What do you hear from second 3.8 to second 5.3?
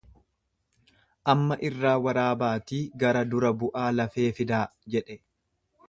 lafee fidaa jedhe.